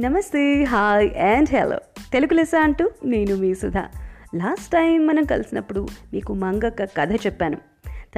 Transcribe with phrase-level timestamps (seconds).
[0.00, 1.78] నమస్తే hi and hello.
[2.12, 3.88] Telugu లెస అంటూ నేను మీ సుధా.
[4.34, 7.56] లాస్ట్ టైం మనం కలిసినప్పుడు మీకు మంగక్క కథ చెప్పాను.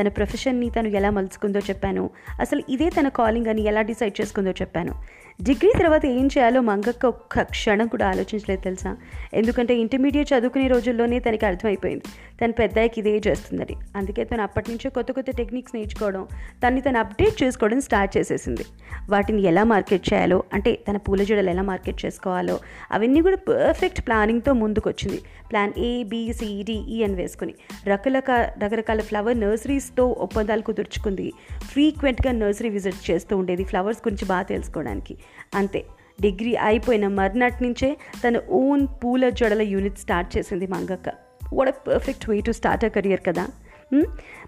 [0.01, 2.11] తన ప్రొఫెషన్ని తను ఎలా మలుచుకుందో చెప్పాను.
[2.41, 4.95] అసలు ఇదే తన కాలింగ్ అని ఎలా డిసైడ్ చేసుకుందో చెప్పాను.
[5.43, 8.97] డిగ్రీ తర్వాత ఏం చేయాలో మంగక్క ఒక్క క్షణం కూడా ఆలోచించలేదు తెలుసా?
[9.35, 12.05] ఎందుకంటే ఇంటర్మీడియట్ చదువుకునే రోజుల్లోనే తనకి అర్థమైపోయింది.
[12.43, 13.77] తను పెద్దయ్యకి ఇదే చేస్తుందని.
[13.97, 16.27] అందుకే తను అప్పటి నుంచే కొత్త కొత్త టెక్నిక్స్ నేర్చుకోవడం
[16.67, 18.65] తన్ని తను అప్డేట్ చేసుకోవడం స్టార్ట్ చేసేసింది.
[19.11, 22.61] వాటిని ఎలా మార్కెట్ చేయాలో అంటే తన పూల జడలు ఎలా మార్కెట్ చేసుకోవాలో
[22.93, 25.23] అవన్నీ కూడా పర్ఫెక్ట్ ప్లానింగ్తో ముందుకొచ్చింది.
[25.51, 27.55] ప్లాన్ ఏ బీసీడిఈ అని వేసుకుని.
[27.87, 31.33] రకరక రకరకాల ఫ్లవర్ నర్సరీస్తో ఒప్పందాలు కుదుర్చుకుంది.
[31.73, 35.17] ఫ్రీక్వెంట్గా నర్సరీ విజిట్ చేస్తూ ఉండేది ఫ్లవర్స్ గురించి బాగా తెలుసుకోవడానికి.
[35.55, 35.85] అంతే.
[36.21, 41.09] డిగ్రీ అయిపోయిన మర్నాటి నుంచే తన ఓన్ పూల జడల యూనిట్ స్టార్ట్ చేసింది మంగక్క.
[41.53, 43.47] What a perfect way to start a career కదా?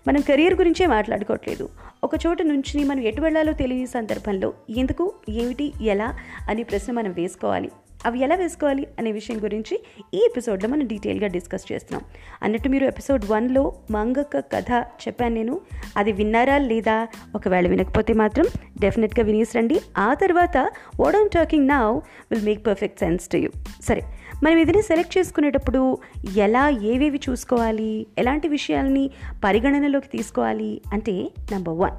[0.08, 1.68] మనం కెరియర్ గురించే మాట్లాడుకోవట్లేదు.
[2.04, 7.70] ఒక చోట నుంచి మనం ఎటు వెళ్ళాలో తెలియని సందర్భంలో ఎందుకు ఏమిటి ఎలా అనే ప్రశ్న మనం వేసుకోవాలి.
[8.06, 9.82] అవి ఎలా వేసుకోవాలి అనే విషయం గురించి
[10.14, 12.10] ఈ ఎపిసోడ్లో మనం డీటెయిల్గా డిస్కస్ చేస్తున్నాం.
[12.42, 15.60] అన్నట్టు మీరు ఎపిసోడ్ వన్లో మంగక్క కథ చెప్పాను నేను.
[15.96, 17.08] అది విన్నారా లేదా?
[17.34, 18.46] ఒకవేళ వినకపోతే మాత్రం
[18.80, 19.80] డెఫినెట్గా వినేసిరండి.
[19.98, 20.56] ఆ తర్వాత
[21.00, 23.50] what I'm talking now will make perfect sense to you
[23.82, 24.02] సరే
[24.44, 25.98] మనం ఏదైనా సెలెక్ట్ చేసుకునేటప్పుడు
[26.36, 28.06] ఎలా ఏవేవి చూసుకోవాలి?
[28.18, 29.10] ఎలాంటి విషయాల్ని
[29.44, 30.82] పరిగణనలోకి తీసుకోవాలి?
[30.92, 31.12] అంటే
[31.52, 31.96] నెంబర్ వన్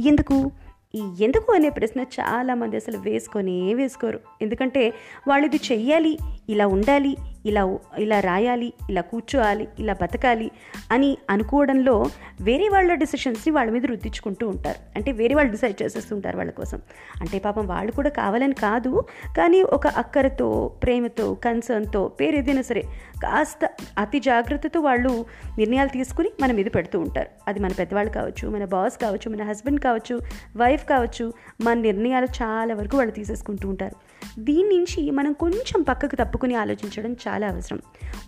[0.00, 0.50] ఎందుకు?
[0.94, 4.20] ఈ ఎందుకు అనే ప్రశ్న చాలామంది అసలు వేసుకొనే వేసుకోరు.
[4.42, 4.82] ఎందుకంటే
[5.28, 7.12] వాళ్ళు ఇది చెయ్యాలి ఇలా ఉండాలి
[7.44, 10.50] ఇలా ఇలా రాయాలి ఇలా కూర్చోవాలి ఇలా బతకాలి
[10.92, 12.06] అని అనుకోవడంలో
[12.40, 14.78] వేరే వాళ్ళ డిసిషన్స్ని వాళ్ళ మీద రుద్దించుకుంటూ ఉంటారు.
[14.96, 16.80] అంటే వేరే వాళ్ళు డిసైడ్ చేసేస్తుంటారు వాళ్ళ కోసం.
[17.20, 19.04] అంటే పాపం వాళ్ళు కూడా కావాలని కాదు
[19.36, 22.80] కానీ ఒక అక్కరతో ప్రేమతో కన్సర్న్తో పేరు ఏదైనా సరే
[23.22, 25.26] కాస్త అతి జాగ్రత్తతో వాళ్ళు
[25.58, 27.28] నిర్ణయాలు తీసుకుని మన మీద పెడుతూ ఉంటారు.
[27.48, 30.20] అది మన పెద్దవాళ్ళు కావచ్చు మన బాస్ కావచ్చు మన హస్బెండ్ కావచ్చు
[30.56, 34.14] వైఫ్ కావచ్చు మన నిర్ణయాలు చాలా వరకు వాళ్ళు తీసేసుకుంటూ ఉంటారు.
[34.38, 37.78] దీని నుంచి మనం కొంచెం పక్కకు తప్పుకుని ఆలోచించడం చాలా అవసరం.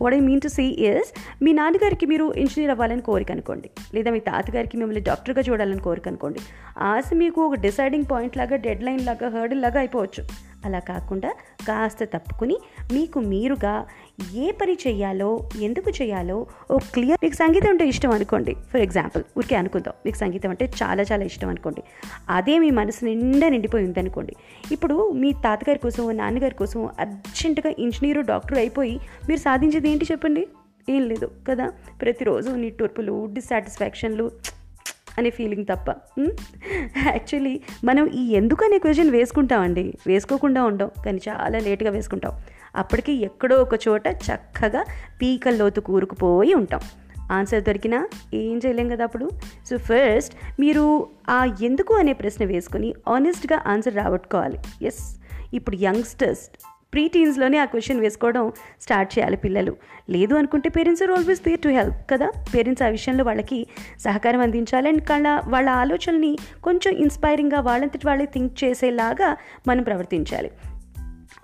[0.02, 1.12] What I mean to see is
[1.42, 3.70] మీ నాన్నగారికి మీరు ఇంజనీర్ అవ్వాలని కోరిక అనుకోండి.
[3.94, 6.38] లేదా మీ తాతగారికి మిమ్మల్ని డాక్టర్గా చూడాలని కోరిక అనుకోండి.
[6.78, 10.24] ఆశ మీకు ఒక డిసైడింగ్ పాయింట్ లాగా డెడ్ లైన్ లాగా హర్డిల్ లాగా అయిపోవచ్చు.
[10.66, 11.30] అలా కాకుండా
[11.68, 12.56] కాస్త తప్పుకుని
[12.92, 13.74] మీకు మీరుగా
[14.34, 15.28] ఏ పని చేయాలో
[15.62, 18.54] ఎందుకు చేయాలో ఓ క్లియర్ మీకు సంగీతం అంటే ఇష్టం అనుకోండి.
[18.54, 19.94] ఫర్ ఎగ్జాంపుల్ ఊరికే అనుకుందాం.
[20.06, 21.82] మీకు సంగీతం అంటే చాలా చాలా ఇష్టం అనుకోండి.
[22.30, 24.34] అదే మీ మనసు నిండా నిండిపోయి ఉందనుకోండి.
[24.72, 30.46] ఇప్పుడు మీ తాతగారి కోసం నాన్నగారి కోసం అర్జెంటుగా ఇంజనీరు డాక్టర్ అయిపోయి మీరు సాధించేది ఏంటి చెప్పండి?
[30.90, 31.66] ఏం లేదు కదా.
[32.02, 34.30] ప్రతిరోజు నిట్టూర్పులు డిస్సాటిస్ఫాక్షన్లు
[35.18, 35.90] అనే ఫీలింగ్ తప్ప.
[37.06, 39.94] యాక్చువల్లీ మనం ఈ ఎందుకు అనే క్వశ్చన్ వేసుకుంటామండి.
[40.06, 42.32] వేసుకోకుండా ఉండం కానీ చాలా లేట్గా వేసుకుంటాం.
[42.76, 44.84] అప్పటికి ఎక్కడో ఒక చోట చక్కగా
[45.22, 46.80] పీకల్లోతు కూరుకుపోయి ఉంటాం.
[47.32, 49.30] ఆన్సర్ దొరికినా ఏం చేయలేం కదా అప్పుడు?
[49.70, 54.58] సో ఫస్ట్ మీరు ఆ ఎందుకు అనే ప్రశ్న వేసుకొని ఆనెస్ట్గా ఆన్సర్ రాబట్టుకోవాలి.
[54.82, 55.16] ఎస్
[55.54, 58.52] ఇప్పుడు యంగ్స్టర్స్ ప్రీ టీన్స్లోనే ఆ క్వశ్చన్ వేసుకోవడం
[58.82, 59.76] స్టార్ట్ చేయాలి పిల్లలు.
[60.10, 62.32] లేదు అనుకుంటే parents are always there to help కదా?
[62.54, 63.66] పేరెంట్స్ ఆ విషయంలో వాళ్ళకి
[64.00, 64.88] సహకారం అందించాలి.
[64.88, 69.36] అండ్ వాళ్ళ వాళ్ళ ఆలోచనని కొంచెం ఇన్స్పైరింగ్గా వాళ్ళంతటి వాళ్ళే థింక్ చేసేలాగా
[69.68, 70.50] మనం ప్రవర్తించాలి.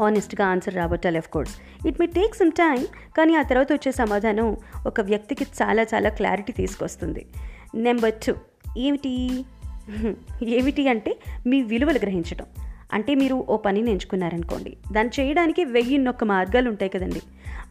[0.03, 2.87] ఆనెస్ట్గా answer రాబట్టాలి of course it may take some time
[3.19, 7.27] కానీ ఆ తర్వాత వచ్చే సమాధానం ఒక వ్యక్తికి చాలా చాలా క్లారిటీ తీసుకొస్తుంది.
[7.75, 8.35] నెంబర్ టూ
[8.79, 9.45] ఏమిటి?
[10.45, 12.47] ఏమిటి అంటే మీ విలువలు గ్రహించడం
[12.93, 17.21] అంటే మీరు ఓ పనిని ఎంచుకున్నారనుకోండి దాన్ని చేయడానికి వెయ్యిన్నొక్క మార్గాలు ఉంటాయి కదండి.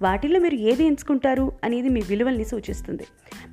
[0.01, 3.03] వాటిల్లో మీరు ఏది ఎంచుకుంటారు అనేది మీ విలువల్ని సూచిస్తుంది.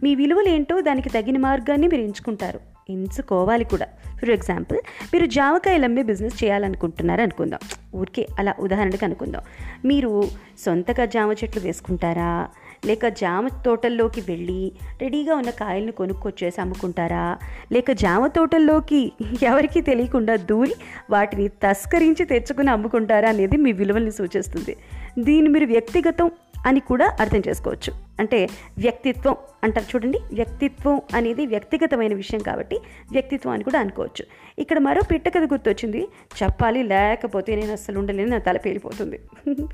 [0.02, 2.60] మీ విలువలు ఏంటో దానికి తగిన మార్గాన్ని మీరు ఎంచుకుంటారు.
[2.90, 3.86] ఎంచుకోవాలి కూడా.
[4.18, 4.78] ఫర్ ఎగ్జాంపుల్
[5.14, 7.60] మీరు జామకాయలు అమ్మే బిజినెస్ చేయాలనుకుంటున్నారు అనుకుందాం.
[7.94, 9.42] ఊరికే అలా ఉదాహరణకు అనుకుందాం.
[9.84, 10.22] మీరు
[10.58, 12.48] సొంతగా జామ చెట్లు వేసుకుంటారా?
[12.86, 14.72] లేక జామ తోటల్లోకి వెళ్ళి
[15.02, 17.38] రెడీగా ఉన్న కాయలను కొనుక్కొచ్చేసి అమ్ముకుంటారా?
[17.72, 19.12] లేక జామ తోటల్లోకి
[19.42, 20.74] ఎవరికీ తెలియకుండా దూరి
[21.10, 24.76] వాటిని తస్కరించి తెచ్చుకుని అమ్ముకుంటారా అనేది మీ విలువల్ని సూచిస్తుంది.
[25.18, 26.30] దీన్ని మీరు వ్యక్తిగతం
[26.66, 27.92] అని కూడా అర్థం చేసుకోవచ్చు.
[28.20, 28.48] అంటే
[28.78, 30.18] వ్యక్తిత్వం అంటారు చూడండి.
[30.32, 32.80] వ్యక్తిత్వం అనేది వ్యక్తిగతమైన విషయం కాబట్టి
[33.12, 34.24] వ్యక్తిత్వం అని కూడా అనుకోవచ్చు.
[34.58, 36.08] ఇక్కడ మరో పిట్టకథ గుర్తొచ్చింది.
[36.42, 39.20] చెప్పాలి లేకపోతే నేను అసలు ఉండలేను నా తల పేలిపోతుంది.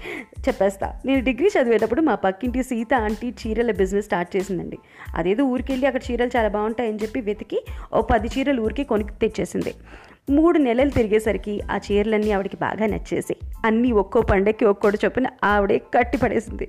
[0.49, 1.01] చెప్పేస్తా.
[1.07, 4.79] నేను డిగ్రీ చదివేటప్పుడు మా పక్కింటి సీత ఆంటీ చీరల బిజినెస్ స్టార్ట్ చేసిందండి.
[5.15, 9.75] అదేదో ఊరికెళ్ళి అక్కడ చీరలు చాలా బాగుంటాయని చెప్పి వెతికి ఓ పది చీరలు ఊరికి కొని తెచ్చేసింది.
[10.31, 16.19] మూడు నెలలు తిరిగేసరికి ఆ చీరలన్నీ ఆవిడకి బాగా నచ్చేసి అన్నీ ఒక్కో పండక్కి ఒక్కోటి చొప్పున ఆవిడే కట్టి
[16.19, 16.69] పడేసింది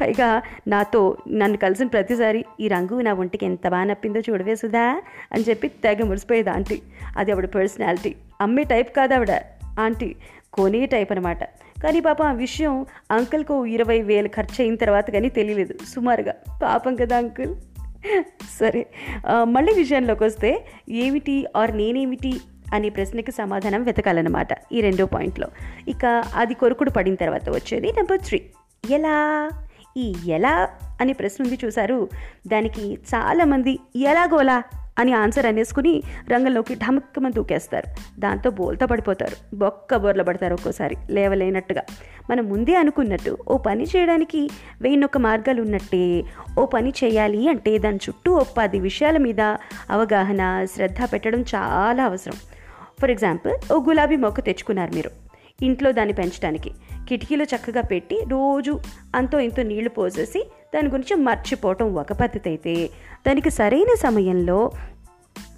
[0.00, 5.02] పైగా నాతో నన్ను కలిసిన ప్రతిసారి ఈ రంగు నా ఒంటికి ఎంత బాగా నప్పిందో చూడవే సుధా
[5.32, 6.82] అని చెప్పి తెగ మురిసిపోయేది ఆంటీ.
[7.16, 8.14] అది ఆవిడ పర్సనాలిటీ.
[8.40, 9.30] అమ్మే టైప్ కాదు ఆవిడ.
[9.80, 10.16] ఆంటీ
[10.52, 11.44] కొనే టైప్ అనమాట
[11.82, 15.74] కానీ పాప ఆ విషయం అంకుల్కు ఇరవై వేలు ఖర్చు అయిన తర్వాత కానీ తెలియలేదు.
[15.94, 17.54] సుమారుగా పాపం కదా అంకుల్.
[18.60, 18.86] సరే
[19.44, 21.46] మళ్ళీ విషయంలోకి వస్తే ఏమిటి?
[21.56, 22.40] ఆర్ నేనేమిటి?
[22.72, 25.48] అనే ప్రశ్నకి సమాధానం వెతకాలన్నమాట ఈ రెండో పాయింట్లో.
[25.88, 28.42] ఇక అది కొరుకుడు పడిన తర్వాత వచ్చేది నెంబర్ త్రీ.
[28.90, 29.50] ఎలా?
[29.96, 30.68] ఈ ఎలా
[31.00, 32.08] అనే ప్రశ్న ఉంది చూశారు.
[32.46, 34.62] దానికి చాలామంది ఎలాగోలా
[34.98, 36.02] అని ఆన్సర్ అనేసుకుని
[36.32, 38.20] రంగంలోకి ఢమక్కమని దూకేస్తారు.
[38.20, 39.56] దాంతో బోల్తా పడిపోతారు.
[39.56, 41.82] బొక్క బోర్ల పడతారు ఒక్కోసారి లేవలేనట్టుగా.
[42.30, 44.50] మనం ముందే అనుకున్నట్టు ఓ పని చేయడానికి
[44.80, 46.22] వెయ్యినొక్క మార్గాలు ఉన్నట్టే.
[46.58, 49.40] ఓ పని చేయాలి అంటే దాని చుట్టూ ఓ పది విషయాల మీద
[49.90, 52.34] అవగాహన శ్రద్ధ పెట్టడం చాలా అవసరం.
[53.00, 55.10] ఫర్ ఎగ్జాంపుల్ ఓ గులాబీ మొక్క తెచ్చుకున్నారు మీరు.
[55.62, 56.70] ఇంట్లో దాన్ని పెంచడానికి
[57.08, 58.80] కిటికీలో చక్కగా పెట్టి రోజు
[59.14, 62.90] అంతో ఇంతో నీళ్ళు పోసేసి దాని గురించి మర్చిపోవటం ఒక పద్ధతి అయితే.
[63.26, 64.72] దానికి సరైన సమయంలో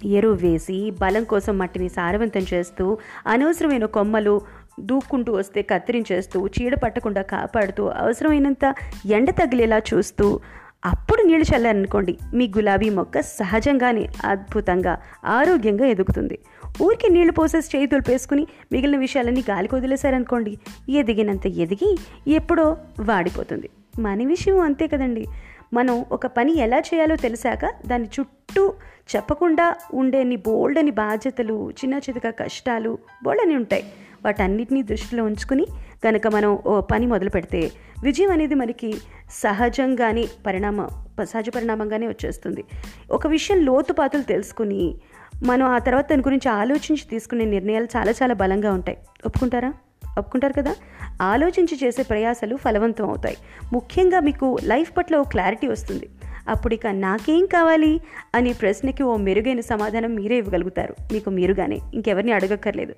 [0.05, 2.97] ఎరువు వేసి బలం కోసం మట్టిని సారవంతం చేస్తూ
[3.27, 4.41] అనవసరమైన కొమ్మలు
[4.79, 8.75] దూక్కుంటూ వస్తే కత్తిరించేస్తూ చీడ పట్టకుండా కాపాడుతూ అవసరమైనంత
[9.05, 10.39] ఎండ తగిలేలా చూస్తూ
[10.85, 12.17] అప్పుడు నీళ్ళు చల్లారనుకోండి.
[12.33, 16.39] మీ గులాబీ మొక్క సహజంగానే అద్భుతంగా ఆరోగ్యంగా ఎదుగుతుంది.
[16.81, 20.57] ఊరికి నీళ్ళు పోసేసి చేయి తులిపేసుకుని మిగిలిన విషయాలన్నీ గాలికి వదిలేశారనుకోండి
[20.89, 21.97] ఎదిగినంత ఎదిగి
[22.27, 23.69] ఎప్పుడో వాడిపోతుంది.
[23.99, 25.25] మన విషయం అంతే కదండి.
[25.73, 28.73] మనం ఒక పని ఎలా చేయాలో తెలిసాక దాని చుట్టూ
[29.15, 33.83] చెప్పకుండా ఉండేని బోల్డని బాధ్యతలు చిన్న చితక కష్టాలు బోల్డని ఉంటాయి.
[34.25, 35.65] వాటన్నిటినీ దృష్టిలో ఉంచుకుని
[36.03, 37.71] కనుక మనం ఓ పని మొదలు పెడితే
[38.03, 38.93] విజయం అనేది మనకి
[39.31, 40.89] సహజంగానే పరిణామం
[41.23, 42.63] సహజ పరిణామంగానే వచ్చేస్తుంది.
[43.11, 44.95] ఒక విషయం లోతుపాతులు తెలుసుకుని
[45.43, 48.97] మనం ఆ తర్వాత దాని గురించి ఆలోచించి తీసుకునే నిర్ణయాలు చాలా చాలా బలంగా ఉంటాయి.
[49.25, 49.73] ఒప్పుకుంటారా?
[50.17, 50.75] ఒప్పుకుంటారు కదా?
[51.21, 53.37] ఆలోచించి చేసే ప్రయాసాలు ఫలవంతం అవుతాయి.
[53.73, 56.09] ముఖ్యంగా మీకు లైఫ్ పట్ల ఓ క్లారిటీ వస్తుంది.
[56.49, 58.01] అప్పుడు ఇక నాకేం కావాలి?
[58.35, 60.95] అనే ప్రశ్నకి ఓ మెరుగైన సమాధానం మీరే ఇవ్వగలుగుతారు.
[61.13, 61.79] మీకు మీరుగానే.
[61.93, 62.95] ఇంకెవరిని అడగక్కర్లేదు.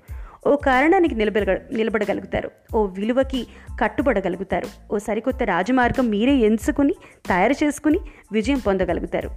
[0.48, 2.52] ఓ కారణానికి నిలబడ నిలబడగలుగుతారు.
[2.76, 3.48] ఓ విలువకి
[3.82, 4.94] కట్టుబడగలుగుతారు.
[4.94, 6.94] ఓ సరికొత్త రాజమార్గం మీరే ఎంచుకుని
[7.28, 8.00] తయారు చేసుకుని
[8.32, 9.30] విజయం పొందగలుగుతారు.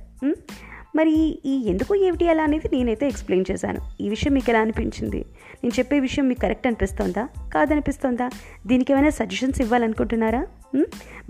[0.96, 3.78] మరి ఈ ఎందుకు ఏమిటి అలా అనేది నేనైతే ఎక్స్ప్లెయిన్ చేశాను.
[4.00, 5.24] ఈ విషయం మీకు ఎలా అనిపించింది?
[5.64, 7.28] నేను చెప్పే విషయం మీకు కరెక్ట్ అనిపిస్తోందా?
[7.54, 8.30] కాదనిపిస్తోందా?
[8.66, 10.46] దీనికి ఏమైనా సజెషన్స్ ఇవ్వాలనుకుంటున్నారా?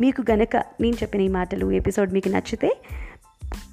[0.00, 2.76] మీకు గనక నేను చెప్పిన ఈ మాటలు ఎపిసోడ్ మీకు నచ్చితే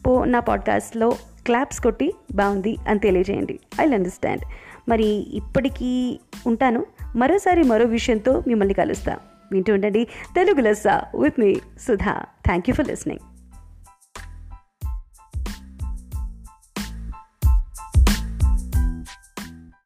[0.06, 1.09] పో నా పాడ్కాస్ట్లో
[1.45, 3.59] క్లాప్స్ కొట్టి బాగుంది అని తెలియజేయండి.
[3.81, 4.42] ఐ అండర్స్టాండ్
[4.89, 6.85] మరి ఇప్పటికీ ఉంటాను.
[7.15, 9.18] మరోసారి మరో విషయంతో మిమ్మల్ని కలుస్తా.
[9.51, 10.07] వింటూ ఉండండి.
[10.35, 12.24] తెలుగు లెస్సా with me Sudha.
[12.45, 13.38] Thank you for listening